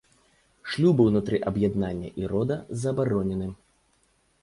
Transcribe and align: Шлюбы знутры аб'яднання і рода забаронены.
Шлюбы 0.71 1.03
знутры 1.09 1.37
аб'яднання 1.53 2.09
і 2.25 2.33
рода 2.35 2.61
забаронены. 2.85 3.47